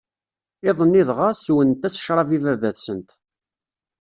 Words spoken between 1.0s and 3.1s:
dɣa, sswent-as ccṛab i Baba-tsent.